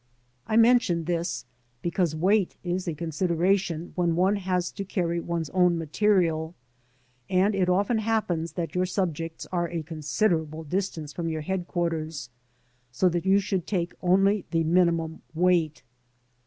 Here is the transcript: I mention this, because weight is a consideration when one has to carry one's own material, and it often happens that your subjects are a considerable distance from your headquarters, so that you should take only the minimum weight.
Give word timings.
I 0.47 0.57
mention 0.57 1.03
this, 1.03 1.45
because 1.83 2.15
weight 2.15 2.57
is 2.63 2.87
a 2.87 2.95
consideration 2.95 3.91
when 3.93 4.15
one 4.15 4.37
has 4.37 4.71
to 4.71 4.83
carry 4.83 5.19
one's 5.19 5.51
own 5.51 5.77
material, 5.77 6.55
and 7.29 7.53
it 7.53 7.69
often 7.69 7.99
happens 7.99 8.53
that 8.53 8.73
your 8.73 8.87
subjects 8.87 9.45
are 9.51 9.69
a 9.69 9.83
considerable 9.83 10.63
distance 10.63 11.13
from 11.13 11.29
your 11.29 11.41
headquarters, 11.41 12.31
so 12.91 13.09
that 13.09 13.27
you 13.27 13.37
should 13.37 13.67
take 13.67 13.93
only 14.01 14.43
the 14.49 14.63
minimum 14.63 15.21
weight. 15.35 15.83